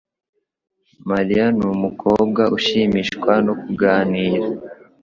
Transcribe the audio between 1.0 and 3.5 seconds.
Mariya numukobwa ushimishwa